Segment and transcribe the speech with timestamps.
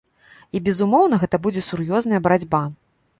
[0.59, 2.63] І безумоўна, гэта будзе сур'ёзная барацьба.